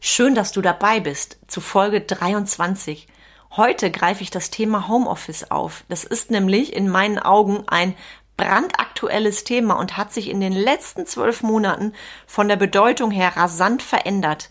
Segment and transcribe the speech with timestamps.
[0.00, 3.08] Schön, dass du dabei bist zu Folge 23.
[3.56, 5.82] Heute greife ich das Thema Homeoffice auf.
[5.88, 7.96] Das ist nämlich in meinen Augen ein
[8.36, 11.94] brandaktuelles Thema und hat sich in den letzten zwölf Monaten
[12.28, 14.50] von der Bedeutung her rasant verändert.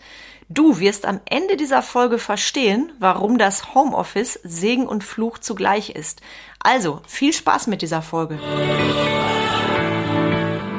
[0.50, 6.20] Du wirst am Ende dieser Folge verstehen, warum das Homeoffice Segen und Fluch zugleich ist.
[6.60, 8.38] Also viel Spaß mit dieser Folge.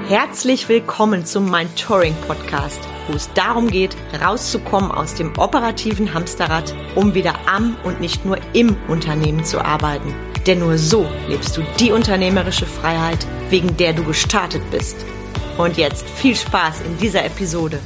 [0.09, 6.73] Herzlich willkommen zum Mein Touring Podcast, wo es darum geht, rauszukommen aus dem operativen Hamsterrad,
[6.95, 10.15] um wieder am und nicht nur im Unternehmen zu arbeiten.
[10.47, 13.19] Denn nur so lebst du die unternehmerische Freiheit,
[13.51, 14.97] wegen der du gestartet bist.
[15.59, 17.79] Und jetzt viel Spaß in dieser Episode.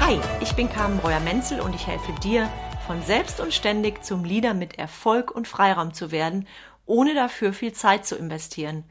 [0.00, 2.50] Hi, ich bin Carmen Breuer-Menzel und ich helfe dir,
[2.86, 6.46] von selbst und ständig zum Leader mit Erfolg und Freiraum zu werden,
[6.84, 8.84] ohne dafür viel Zeit zu investieren.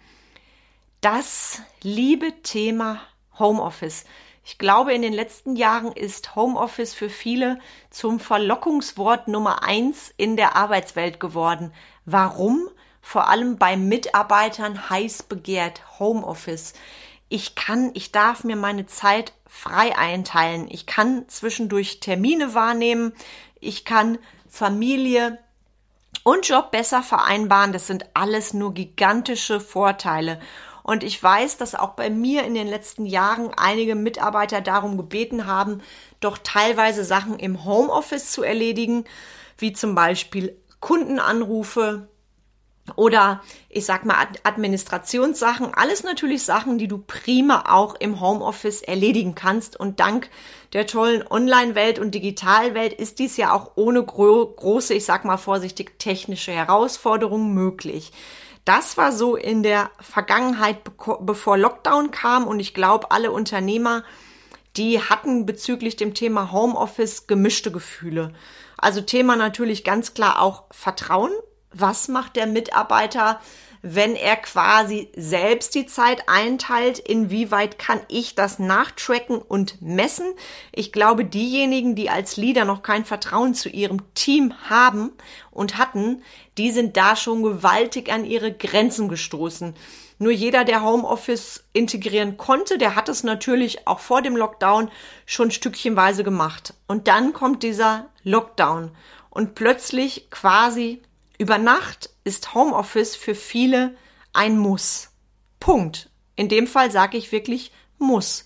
[1.01, 3.01] Das liebe Thema
[3.37, 4.05] Homeoffice.
[4.43, 7.59] Ich glaube, in den letzten Jahren ist Homeoffice für viele
[7.91, 11.71] zum Verlockungswort Nummer eins in der Arbeitswelt geworden.
[12.05, 12.69] Warum?
[12.99, 16.73] Vor allem bei Mitarbeitern heiß begehrt Homeoffice.
[17.29, 20.67] Ich kann, ich darf mir meine Zeit frei einteilen.
[20.69, 23.13] Ich kann zwischendurch Termine wahrnehmen
[23.65, 24.17] ich kann
[24.49, 25.39] Familie
[26.23, 27.73] und Job besser vereinbaren.
[27.73, 30.39] Das sind alles nur gigantische Vorteile.
[30.83, 35.45] Und ich weiß, dass auch bei mir in den letzten Jahren einige Mitarbeiter darum gebeten
[35.45, 35.81] haben,
[36.19, 39.05] doch teilweise Sachen im Homeoffice zu erledigen,
[39.57, 42.09] wie zum Beispiel Kundenanrufe,
[42.95, 49.35] oder ich sag mal Administrationssachen, alles natürlich Sachen, die du prima auch im Homeoffice erledigen
[49.35, 50.29] kannst und dank
[50.73, 55.37] der tollen Online-Welt und Digitalwelt ist dies ja auch ohne gro große, ich sag mal
[55.37, 58.11] vorsichtig, technische Herausforderungen möglich.
[58.65, 60.77] Das war so in der Vergangenheit,
[61.21, 64.03] bevor Lockdown kam und ich glaube, alle Unternehmer,
[64.75, 68.33] die hatten bezüglich dem Thema Homeoffice gemischte Gefühle.
[68.77, 71.31] Also Thema natürlich ganz klar auch Vertrauen
[71.73, 73.39] was macht der Mitarbeiter,
[73.85, 80.25] wenn er quasi selbst die Zeit einteilt, inwieweit kann ich das nachtracken und messen.
[80.71, 85.11] Ich glaube, diejenigen, die als Leader noch kein Vertrauen zu ihrem Team haben
[85.51, 86.23] und hatten,
[86.57, 89.75] die sind da schon gewaltig an ihre Grenzen gestoßen.
[90.17, 94.89] Nur jeder, der Homeoffice integrieren konnte, der hat es natürlich auch vor dem Lockdown
[95.25, 96.73] schon stückchenweise gemacht.
[96.87, 98.91] Und dann kommt dieser Lockdown
[99.29, 101.01] und plötzlich quasi
[101.43, 103.97] über Nacht ist Homeoffice für viele
[104.31, 105.09] ein Muss.
[105.59, 106.09] Punkt.
[106.37, 108.45] In dem Fall sage ich wirklich muss.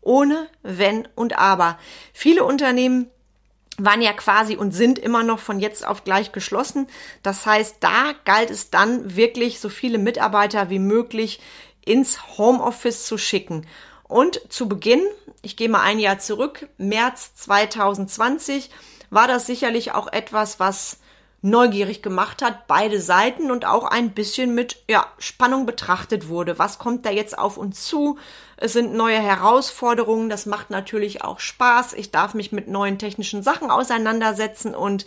[0.00, 1.78] Ohne Wenn und Aber.
[2.14, 3.10] Viele Unternehmen
[3.76, 6.86] waren ja quasi und sind immer noch von jetzt auf gleich geschlossen.
[7.22, 11.42] Das heißt, da galt es dann wirklich so viele Mitarbeiter wie möglich
[11.84, 13.66] ins Homeoffice zu schicken.
[14.04, 15.02] Und zu Beginn,
[15.42, 18.70] ich gehe mal ein Jahr zurück, März 2020,
[19.10, 21.00] war das sicherlich auch etwas, was
[21.40, 26.58] neugierig gemacht hat, beide Seiten und auch ein bisschen mit ja, Spannung betrachtet wurde.
[26.58, 28.18] Was kommt da jetzt auf uns zu?
[28.56, 31.92] Es sind neue Herausforderungen, das macht natürlich auch Spaß.
[31.94, 35.06] Ich darf mich mit neuen technischen Sachen auseinandersetzen und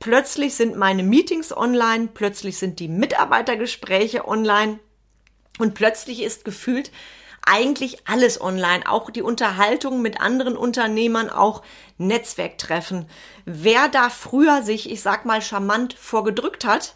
[0.00, 4.80] plötzlich sind meine Meetings online, plötzlich sind die Mitarbeitergespräche online
[5.58, 6.90] und plötzlich ist gefühlt
[7.48, 11.62] eigentlich alles online, auch die Unterhaltung mit anderen Unternehmern, auch
[11.96, 13.06] Netzwerktreffen.
[13.46, 16.94] Wer da früher sich, ich sag mal, charmant vorgedrückt hat,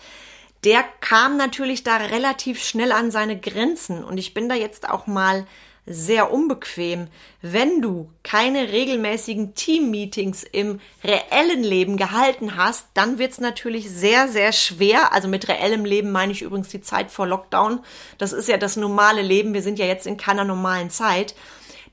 [0.64, 4.04] der kam natürlich da relativ schnell an seine Grenzen.
[4.04, 5.46] Und ich bin da jetzt auch mal
[5.84, 7.08] sehr unbequem.
[7.40, 14.52] Wenn du keine regelmäßigen Team-Meetings im reellen Leben gehalten hast, dann wird's natürlich sehr, sehr
[14.52, 15.12] schwer.
[15.12, 17.80] Also mit reellem Leben meine ich übrigens die Zeit vor Lockdown.
[18.18, 19.54] Das ist ja das normale Leben.
[19.54, 21.34] Wir sind ja jetzt in keiner normalen Zeit.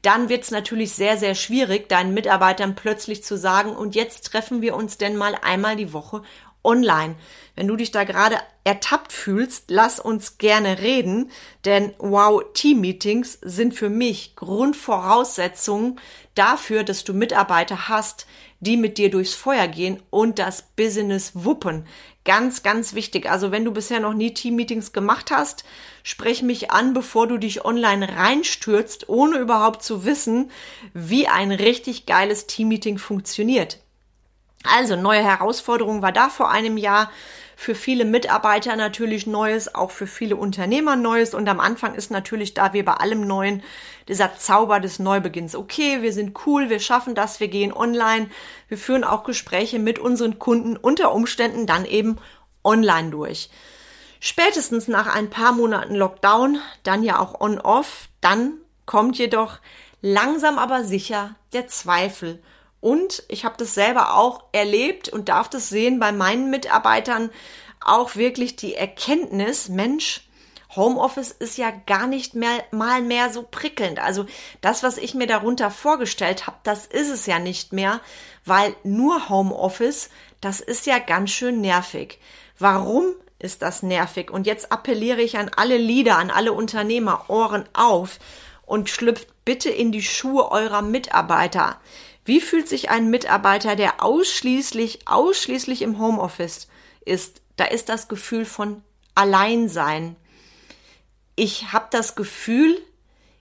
[0.02, 4.76] Dann wird's natürlich sehr, sehr schwierig, deinen Mitarbeitern plötzlich zu sagen, und jetzt treffen wir
[4.76, 6.22] uns denn mal einmal die Woche
[6.64, 7.16] online.
[7.56, 11.32] Wenn du dich da gerade ertappt fühlst, lass uns gerne reden,
[11.66, 16.00] denn wow, Team-Meetings sind für mich Grundvoraussetzungen
[16.36, 18.28] dafür, dass du Mitarbeiter hast,
[18.62, 21.86] die mit dir durchs Feuer gehen und das Business wuppen.
[22.26, 23.30] Ganz, ganz wichtig.
[23.30, 25.64] Also wenn du bisher noch nie Team-Meetings gemacht hast,
[26.04, 30.52] sprech mich an, bevor du dich online reinstürzt, ohne überhaupt zu wissen,
[30.94, 33.80] wie ein richtig geiles Team-Meeting funktioniert.
[34.64, 37.12] Also neue Herausforderung war da vor einem Jahr.
[37.56, 41.34] Für viele Mitarbeiter natürlich Neues, auch für viele Unternehmer Neues.
[41.34, 43.64] Und am Anfang ist natürlich da wie bei allem Neuen
[44.08, 45.56] dieser Zauber des Neubeginns.
[45.56, 48.30] Okay, wir sind cool, wir schaffen das, wir gehen online,
[48.70, 52.18] wir führen auch Gespräche mit unseren Kunden unter Umständen dann eben
[52.64, 53.50] online durch.
[54.22, 58.54] Spätestens nach ein paar Monaten Lockdown, dann ja auch on-off, dann
[58.86, 59.60] kommt jedoch
[60.02, 62.42] langsam aber sicher der Zweifel.
[62.82, 67.30] Und ich habe das selber auch erlebt und darf das sehen bei meinen Mitarbeitern
[67.82, 70.22] auch wirklich die Erkenntnis, Mensch,
[70.76, 74.00] Homeoffice ist ja gar nicht mehr mal mehr so prickelnd.
[74.00, 74.26] Also
[74.62, 78.02] das, was ich mir darunter vorgestellt habe, das ist es ja nicht mehr,
[78.46, 80.10] weil nur Homeoffice,
[80.42, 82.20] das ist ja ganz schön nervig.
[82.60, 84.30] Warum ist das nervig?
[84.30, 88.20] Und jetzt appelliere ich an alle Leader, an alle Unternehmer, Ohren auf
[88.66, 91.80] und schlüpft bitte in die Schuhe eurer Mitarbeiter.
[92.30, 96.68] Wie fühlt sich ein Mitarbeiter, der ausschließlich, ausschließlich im Homeoffice
[97.04, 97.42] ist?
[97.56, 98.84] Da ist das Gefühl von
[99.16, 100.16] Alleinsein.
[101.36, 102.80] Ich habe das Gefühl,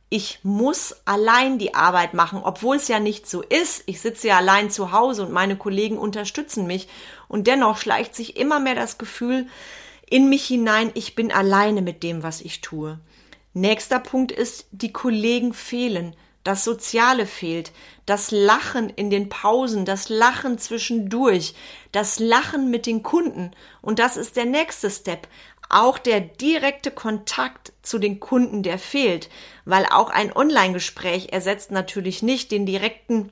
[0.09, 3.83] ich muss allein die Arbeit machen, obwohl es ja nicht so ist.
[3.85, 6.89] Ich sitze ja allein zu Hause und meine Kollegen unterstützen mich.
[7.29, 9.49] Und dennoch schleicht sich immer mehr das Gefühl
[10.09, 12.99] in mich hinein, ich bin alleine mit dem, was ich tue.
[13.53, 16.17] Nächster Punkt ist, die Kollegen fehlen.
[16.49, 17.73] Das Soziale fehlt,
[18.07, 21.55] das Lachen in den Pausen, das Lachen zwischendurch,
[21.93, 23.51] das Lachen mit den Kunden.
[23.83, 25.29] Und das ist der nächste Step.
[25.69, 29.29] Auch der direkte Kontakt zu den Kunden, der fehlt,
[29.67, 33.31] weil auch ein Online-Gespräch ersetzt natürlich nicht den direkten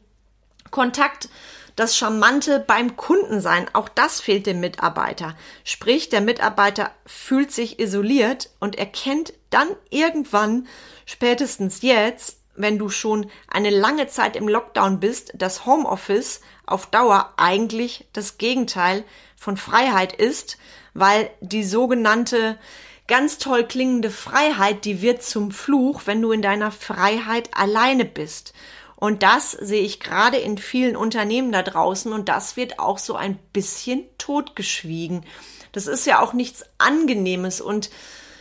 [0.71, 1.31] Kontakt
[1.75, 5.37] das Charmante beim Kunden sein, auch das fehlt dem Mitarbeiter.
[5.65, 10.67] Sprich, der Mitarbeiter fühlt sich isoliert und erkennt dann irgendwann,
[11.07, 17.33] spätestens jetzt, wenn du schon eine lange Zeit im Lockdown bist, dass Homeoffice auf Dauer
[17.37, 19.05] eigentlich das Gegenteil
[19.37, 20.59] von Freiheit ist,
[20.95, 22.59] weil die sogenannte
[23.07, 28.53] ganz toll klingende Freiheit, die wird zum Fluch, wenn du in deiner Freiheit alleine bist.
[28.97, 33.15] Und das sehe ich gerade in vielen Unternehmen da draußen und das wird auch so
[33.15, 35.25] ein bisschen totgeschwiegen.
[35.73, 37.91] Das ist ja auch nichts Angenehmes und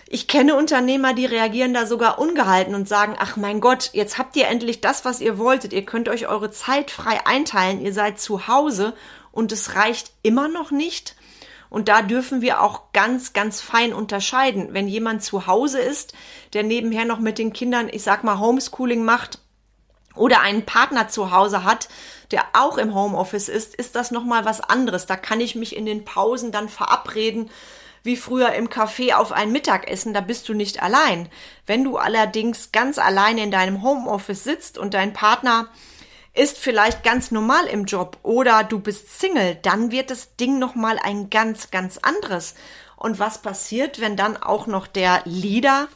[0.08, 4.36] ich kenne Unternehmer, die reagieren da sogar ungehalten und sagen, ach mein Gott, jetzt habt
[4.36, 5.74] ihr endlich das, was ihr wolltet.
[5.74, 7.82] Ihr könnt euch eure Zeit frei einteilen.
[7.82, 8.94] Ihr seid zu Hause
[9.32, 11.16] und es reicht immer noch nicht.
[11.72, 14.70] Und da dürfen wir auch ganz, ganz fein unterscheiden.
[14.72, 16.14] Wenn jemand zu Hause ist,
[16.54, 19.40] der nebenher noch mit den Kindern, ich sag mal, Homeschooling macht
[20.14, 21.90] oder einen Partner zu Hause hat,
[22.30, 25.08] der auch im Homeoffice ist, ist das nochmal was anderes.
[25.08, 27.50] Da kann ich mich in den Pausen dann verabreden
[28.06, 31.28] wie früher im Café auf ein Mittagessen, da bist du nicht allein.
[31.66, 35.70] Wenn du allerdings ganz allein in deinem Homeoffice sitzt und dein Partner
[36.36, 40.76] ist vielleicht ganz normal im Job oder du bist Single, dann wird das Ding noch
[40.76, 42.54] mal ein ganz ganz anderes.
[42.96, 45.88] Und was passiert, wenn dann auch noch der Leader,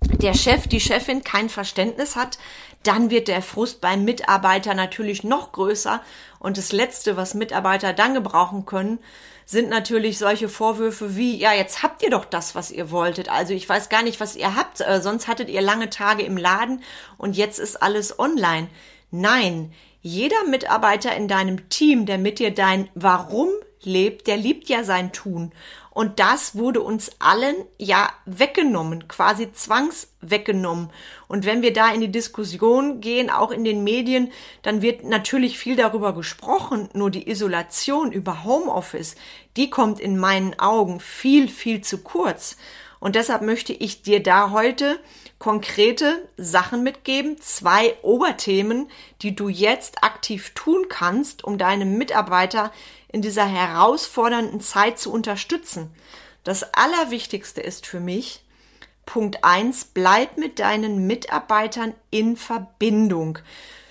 [0.00, 2.38] der Chef, die Chefin kein Verständnis hat,
[2.82, 6.02] dann wird der Frust beim Mitarbeiter natürlich noch größer
[6.38, 8.98] und das letzte, was Mitarbeiter dann gebrauchen können,
[9.46, 13.30] sind natürlich solche Vorwürfe wie, ja, jetzt habt ihr doch das, was ihr wolltet.
[13.30, 16.36] Also ich weiß gar nicht, was ihr habt, äh, sonst hattet ihr lange Tage im
[16.36, 16.82] Laden
[17.16, 18.68] und jetzt ist alles online.
[19.12, 19.72] Nein,
[20.02, 23.48] jeder Mitarbeiter in deinem Team, der mit dir dein Warum
[23.82, 25.52] lebt, der liebt ja sein Tun.
[25.96, 30.90] Und das wurde uns allen ja weggenommen, quasi zwangsweggenommen.
[31.26, 35.58] Und wenn wir da in die Diskussion gehen, auch in den Medien, dann wird natürlich
[35.58, 36.90] viel darüber gesprochen.
[36.92, 39.16] Nur die Isolation über Homeoffice,
[39.56, 42.58] die kommt in meinen Augen viel, viel zu kurz.
[43.00, 44.98] Und deshalb möchte ich dir da heute
[45.38, 48.90] konkrete Sachen mitgeben, zwei Oberthemen,
[49.22, 52.70] die du jetzt aktiv tun kannst, um deine Mitarbeiter
[53.16, 55.90] in dieser herausfordernden Zeit zu unterstützen.
[56.44, 58.44] Das Allerwichtigste ist für mich,
[59.06, 63.38] Punkt eins: bleib mit deinen Mitarbeitern in Verbindung.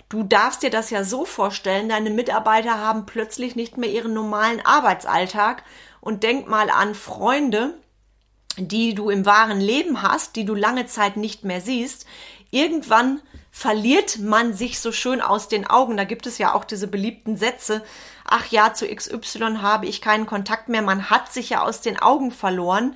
[0.09, 4.63] Du darfst dir das ja so vorstellen, deine Mitarbeiter haben plötzlich nicht mehr ihren normalen
[4.63, 5.63] Arbeitsalltag
[6.01, 7.79] und denk mal an Freunde,
[8.57, 12.05] die du im wahren Leben hast, die du lange Zeit nicht mehr siehst.
[12.51, 15.97] Irgendwann verliert man sich so schön aus den Augen.
[15.97, 17.83] Da gibt es ja auch diese beliebten Sätze,
[18.25, 20.81] ach ja, zu XY habe ich keinen Kontakt mehr.
[20.81, 22.95] Man hat sich ja aus den Augen verloren.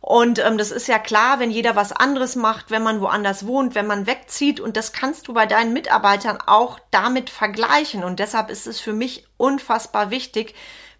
[0.00, 3.74] Und ähm, das ist ja klar, wenn jeder was anderes macht, wenn man woanders wohnt,
[3.74, 4.60] wenn man wegzieht.
[4.60, 8.04] Und das kannst du bei deinen Mitarbeitern auch damit vergleichen.
[8.04, 10.54] Und deshalb ist es für mich unfassbar wichtig,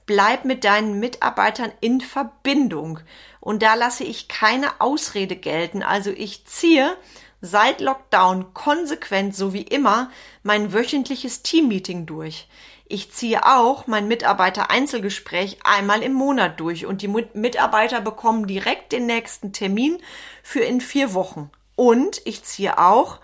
[0.07, 3.01] bleib mit deinen Mitarbeitern in Verbindung.
[3.41, 5.83] Und da lasse ich keine Ausrede gelten.
[5.83, 6.97] Also ich ziehe
[7.43, 10.11] seit Lockdown konsequent, so wie immer,
[10.43, 12.49] mein wöchentliches Teammeeting durch.
[12.95, 19.07] Ich ziehe auch mein Mitarbeiter-Einzelgespräch einmal im Monat durch und die Mitarbeiter bekommen direkt den
[19.07, 19.99] nächsten Termin
[20.45, 21.51] für in vier Wochen.
[21.75, 23.19] Und ich ziehe auch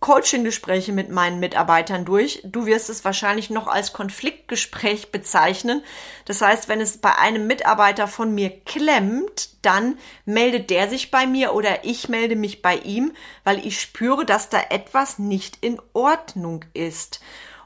[0.00, 2.40] Coaching-Gespräche mit meinen Mitarbeitern durch.
[2.44, 5.82] Du wirst es wahrscheinlich noch als Konfliktgespräch bezeichnen.
[6.24, 11.26] Das heißt, wenn es bei einem Mitarbeiter von mir klemmt, dann meldet der sich bei
[11.26, 13.12] mir oder ich melde mich bei ihm,
[13.44, 17.20] weil ich spüre, dass da etwas nicht in Ordnung ist.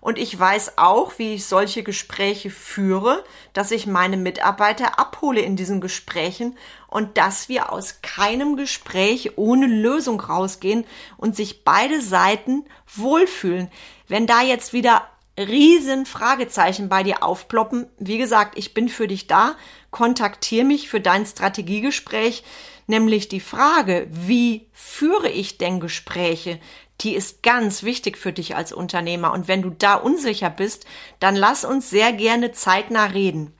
[0.08, 3.22] Und ich weiß auch, wie ich solche Gespräche führe,
[3.52, 9.66] dass ich meine Mitarbeiter abhole in diesen Gesprächen und dass wir aus keinem Gespräch ohne
[9.66, 10.86] Lösung rausgehen
[11.18, 13.70] und sich beide Seiten wohlfühlen.
[14.06, 19.26] Wenn da jetzt wieder riesen Fragezeichen bei dir aufploppen, wie gesagt, ich bin für dich
[19.26, 19.56] da,
[19.90, 22.44] kontaktiere mich für dein Strategiegespräch,
[22.86, 26.60] nämlich die Frage, wie führe ich denn Gespräche?
[27.00, 29.32] Die ist ganz wichtig für dich als Unternehmer.
[29.32, 30.84] Und wenn du da unsicher bist,
[31.20, 33.57] dann lass uns sehr gerne zeitnah reden.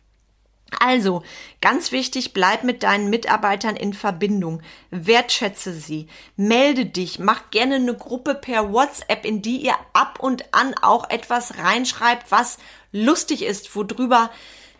[0.81, 1.23] Also,
[1.61, 4.63] ganz wichtig, bleib mit deinen Mitarbeitern in Verbindung.
[4.91, 6.09] Wertschätze sie.
[6.37, 7.19] Melde dich.
[7.19, 12.31] Mach gerne eine Gruppe per WhatsApp, in die ihr ab und an auch etwas reinschreibt,
[12.31, 12.59] was
[12.93, 14.31] lustig ist, worüber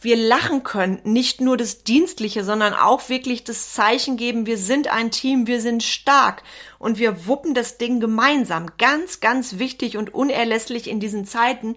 [0.01, 4.87] wir lachen können, nicht nur das Dienstliche, sondern auch wirklich das Zeichen geben, wir sind
[4.89, 6.45] ein Team, wir sind stark
[6.79, 8.67] und wir wuppen das Ding gemeinsam.
[8.79, 11.77] Ganz, ganz wichtig und unerlässlich in diesen Zeiten.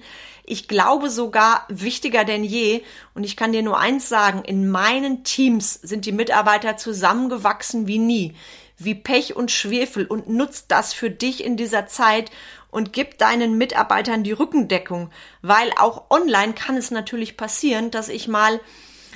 [0.52, 2.84] Ich glaube sogar wichtiger denn je.
[3.14, 8.00] Und ich kann dir nur eins sagen, in meinen Teams sind die Mitarbeiter zusammengewachsen wie
[8.00, 8.36] nie
[8.84, 12.32] wie Pech und Schwefel und nutzt das für dich in dieser Zeit
[12.72, 18.28] und gib deinen Mitarbeitern die Rückendeckung, weil auch online kann es natürlich passieren, dass ich
[18.28, 18.60] mal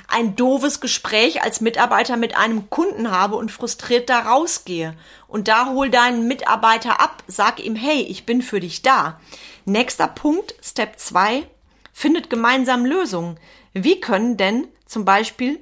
[0.08, 4.94] ein doofes Gespräch als Mitarbeiter mit einem Kunden habe und frustriert da rausgehe.
[5.26, 9.18] Und da hol deinen Mitarbeiter ab, sag ihm, hey, ich bin für dich da.
[9.68, 11.44] Nächster Punkt, Step 2,
[11.92, 13.36] findet gemeinsam Lösungen.
[13.72, 15.58] Wie können denn zum Beispiel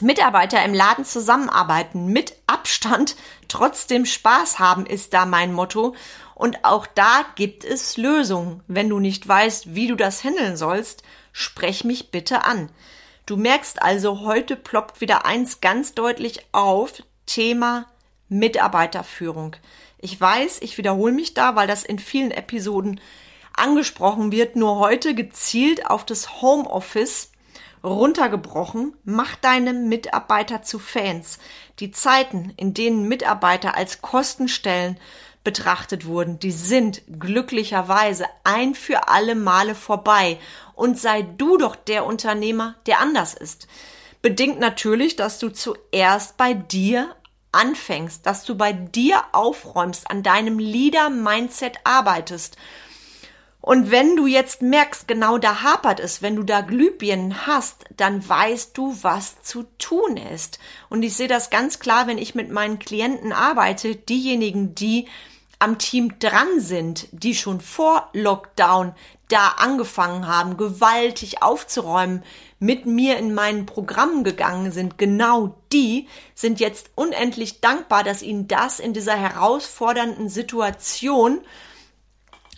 [0.00, 3.16] Mitarbeiter im Laden zusammenarbeiten, mit Abstand,
[3.48, 5.96] trotzdem Spaß haben, ist da mein Motto.
[6.36, 8.62] Und auch da gibt es Lösungen.
[8.68, 12.70] Wenn du nicht weißt, wie du das handeln sollst, sprech mich bitte an.
[13.26, 17.86] Du merkst also, heute ploppt wieder eins ganz deutlich auf, Thema
[18.28, 19.56] Mitarbeiterführung.
[20.00, 23.00] Ich weiß, ich wiederhole mich da, weil das in vielen Episoden
[23.52, 27.32] angesprochen wird, nur heute gezielt auf das Homeoffice
[27.82, 31.38] runtergebrochen, mach deine Mitarbeiter zu Fans.
[31.80, 34.98] Die Zeiten, in denen Mitarbeiter als Kostenstellen
[35.44, 40.38] betrachtet wurden, die sind glücklicherweise ein für alle Male vorbei.
[40.74, 43.68] Und sei du doch der Unternehmer, der anders ist.
[44.20, 47.14] Bedingt natürlich, dass du zuerst bei dir
[47.52, 52.56] anfängst, dass du bei dir aufräumst, an deinem Leader-Mindset arbeitest
[53.60, 58.26] und wenn du jetzt merkst, genau da hapert es, wenn du da Glühbirnen hast, dann
[58.26, 60.58] weißt du, was zu tun ist.
[60.88, 65.06] Und ich sehe das ganz klar, wenn ich mit meinen Klienten arbeite, diejenigen, die
[65.58, 68.94] am Team dran sind, die schon vor Lockdown
[69.28, 72.22] da angefangen haben, gewaltig aufzuräumen,
[72.58, 78.48] mit mir in meinen Programmen gegangen sind, genau die sind jetzt unendlich dankbar, dass ihnen
[78.48, 81.40] das in dieser herausfordernden Situation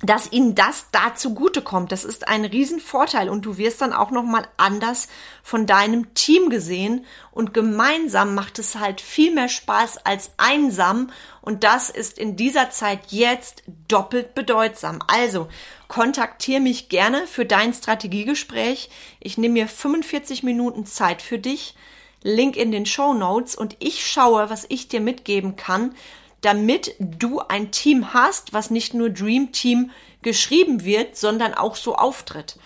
[0.03, 1.93] dass ihnen das da zugutekommt.
[1.93, 5.09] Das ist ein Riesenvorteil und du wirst dann auch nochmal anders
[5.43, 11.11] von deinem Team gesehen und gemeinsam macht es halt viel mehr Spaß als einsam
[11.43, 15.01] und das ist in dieser Zeit jetzt doppelt bedeutsam.
[15.07, 15.49] Also
[15.89, 18.89] kontaktiere mich gerne für dein Strategiegespräch.
[19.21, 21.75] Ich nehme mir 45 Minuten Zeit für dich.
[22.23, 25.95] Link in den Show Notes und ich schaue, was ich dir mitgeben kann,
[26.41, 29.91] damit du ein Team hast, was nicht nur Dream Team
[30.23, 32.57] geschrieben wird, sondern auch so auftritt.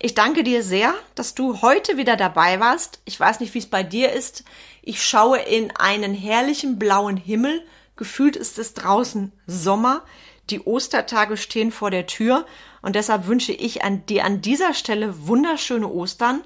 [0.00, 3.00] Ich danke dir sehr, dass du heute wieder dabei warst.
[3.04, 4.44] Ich weiß nicht, wie es bei dir ist.
[4.82, 7.64] Ich schaue in einen herrlichen blauen Himmel.
[7.96, 10.02] Gefühlt ist es draußen Sommer.
[10.50, 12.44] Die Ostertage stehen vor der Tür
[12.82, 16.42] und deshalb wünsche ich an dir an dieser Stelle wunderschöne Ostern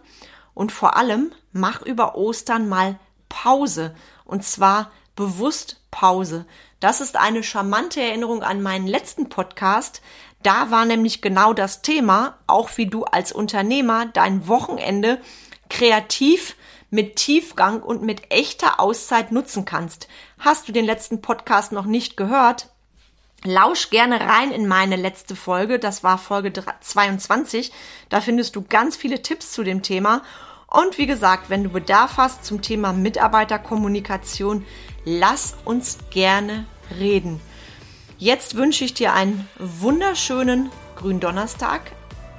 [0.55, 6.47] und vor allem mach über Ostern mal Pause und zwar bewusst Pause.
[6.81, 10.01] Das ist eine charmante Erinnerung an meinen letzten Podcast.
[10.43, 15.21] Da war nämlich genau das Thema, auch wie du als Unternehmer dein Wochenende
[15.69, 16.57] kreativ
[16.91, 20.09] mit Tiefgang und mit echter Auszeit nutzen kannst.
[20.39, 22.69] Hast du den letzten Podcast noch nicht gehört?
[23.45, 25.79] Lausch gerne rein in meine letzte Folge.
[25.79, 27.73] Das war Folge 22.
[28.09, 30.23] Da findest du ganz viele Tipps zu dem Thema.
[30.67, 34.67] Und wie gesagt, wenn du Bedarf hast zum Thema Mitarbeiterkommunikation,
[35.09, 36.67] lass uns gerne
[36.99, 37.41] reden.
[38.19, 41.93] Jetzt wünsche ich dir einen wunderschönen Gründonnerstag,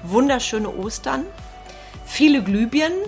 [0.04, 1.26] wunderschöne Ostern,
[2.06, 3.00] viele Glühbirnen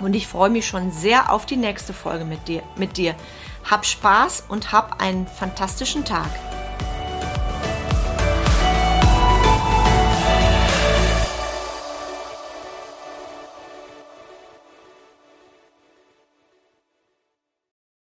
[0.00, 2.62] und ich freue mich schon sehr auf die nächste Folge mit dir.
[2.76, 3.14] Mit dir.
[3.70, 6.28] Hab Spaß und hab einen fantastischen Tag.